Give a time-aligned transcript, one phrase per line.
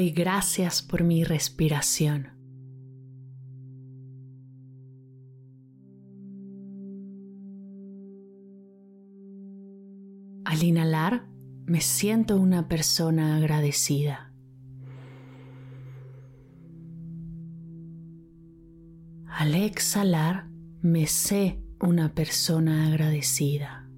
[0.00, 2.28] Doy gracias por mi respiración.
[10.46, 11.28] Al inhalar,
[11.66, 14.32] me siento una persona agradecida.
[19.26, 20.48] Al exhalar,
[20.80, 23.89] me sé una persona agradecida.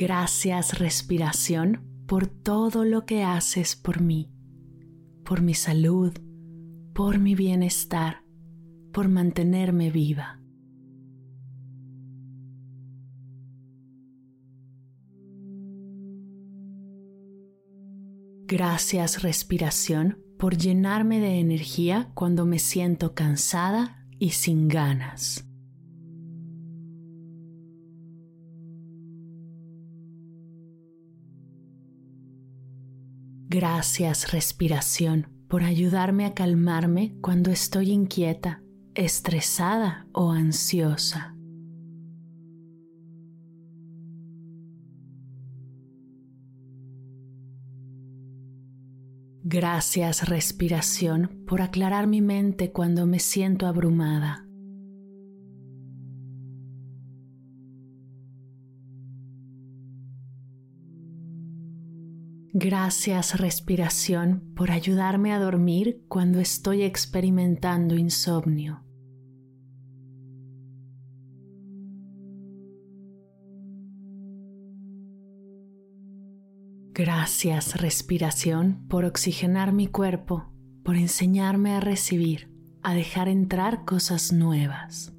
[0.00, 4.30] Gracias respiración por todo lo que haces por mí,
[5.24, 6.12] por mi salud,
[6.94, 8.22] por mi bienestar,
[8.92, 10.40] por mantenerme viva.
[18.46, 25.47] Gracias respiración por llenarme de energía cuando me siento cansada y sin ganas.
[33.50, 38.62] Gracias respiración por ayudarme a calmarme cuando estoy inquieta,
[38.94, 41.34] estresada o ansiosa.
[49.42, 54.47] Gracias respiración por aclarar mi mente cuando me siento abrumada.
[62.60, 68.82] Gracias respiración por ayudarme a dormir cuando estoy experimentando insomnio.
[76.92, 80.52] Gracias respiración por oxigenar mi cuerpo,
[80.82, 82.52] por enseñarme a recibir,
[82.82, 85.16] a dejar entrar cosas nuevas.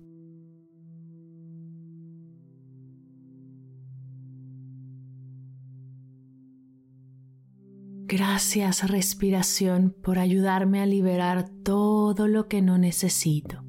[8.12, 13.64] Gracias respiración por ayudarme a liberar todo lo que no necesito,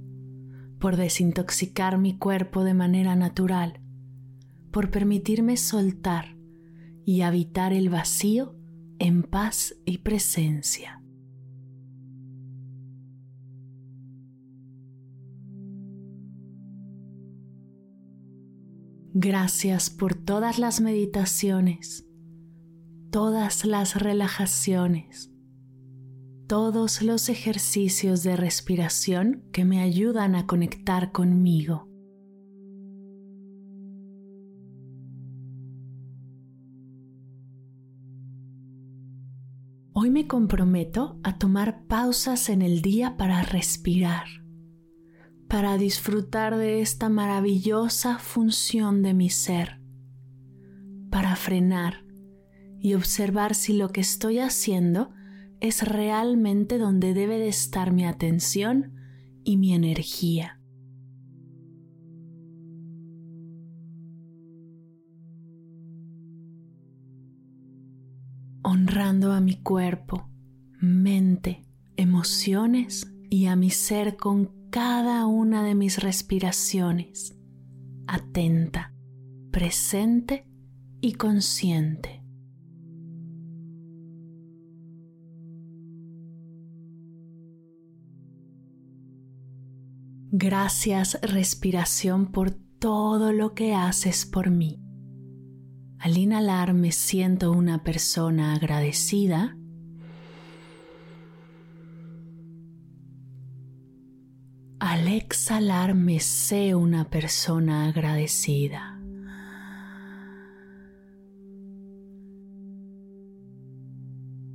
[0.78, 3.82] por desintoxicar mi cuerpo de manera natural,
[4.70, 6.38] por permitirme soltar
[7.04, 8.56] y habitar el vacío
[8.98, 11.02] en paz y presencia.
[19.12, 22.09] Gracias por todas las meditaciones
[23.10, 25.32] todas las relajaciones,
[26.46, 31.88] todos los ejercicios de respiración que me ayudan a conectar conmigo.
[39.92, 44.26] Hoy me comprometo a tomar pausas en el día para respirar,
[45.48, 49.80] para disfrutar de esta maravillosa función de mi ser,
[51.10, 52.09] para frenar
[52.80, 55.10] y observar si lo que estoy haciendo
[55.60, 58.94] es realmente donde debe de estar mi atención
[59.44, 60.60] y mi energía.
[68.62, 70.30] honrando a mi cuerpo,
[70.80, 71.64] mente,
[71.96, 77.36] emociones y a mi ser con cada una de mis respiraciones,
[78.06, 78.94] atenta,
[79.50, 80.46] presente
[81.00, 82.19] y consciente.
[90.32, 94.80] Gracias respiración por todo lo que haces por mí.
[95.98, 99.56] Al inhalar me siento una persona agradecida.
[104.78, 109.00] Al exhalar me sé una persona agradecida.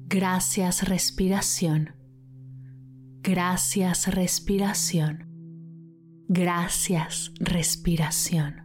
[0.08, 1.96] Gracias respiración.
[3.22, 5.25] Gracias respiración.
[6.28, 8.65] Gracias, respiración.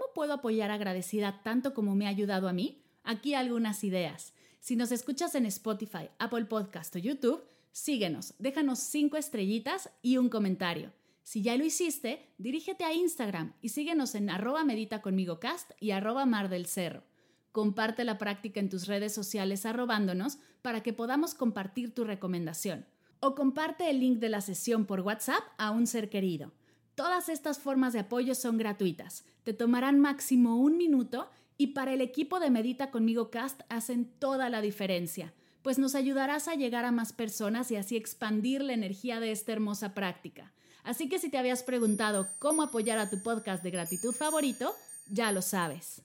[0.13, 2.83] puedo apoyar agradecida tanto como me ha ayudado a mí?
[3.03, 4.33] Aquí algunas ideas.
[4.59, 10.29] Si nos escuchas en Spotify, Apple Podcast o YouTube, síguenos, déjanos cinco estrellitas y un
[10.29, 10.93] comentario.
[11.23, 15.91] Si ya lo hiciste, dirígete a Instagram y síguenos en arroba medita conmigo cast y
[15.91, 17.03] arroba mar del cerro.
[17.51, 22.85] Comparte la práctica en tus redes sociales arrobándonos para que podamos compartir tu recomendación
[23.19, 26.51] o comparte el link de la sesión por WhatsApp a un ser querido.
[26.95, 32.01] Todas estas formas de apoyo son gratuitas, te tomarán máximo un minuto y para el
[32.01, 36.91] equipo de Medita conmigo Cast hacen toda la diferencia, pues nos ayudarás a llegar a
[36.91, 40.53] más personas y así expandir la energía de esta hermosa práctica.
[40.83, 44.73] Así que si te habías preguntado cómo apoyar a tu podcast de gratitud favorito,
[45.07, 46.01] ya lo sabes.